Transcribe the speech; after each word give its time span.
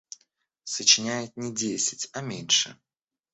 Сочиняет 0.63 1.37
не 1.37 1.53
десять, 1.53 2.09
а 2.13 2.21
меньше. 2.21 2.75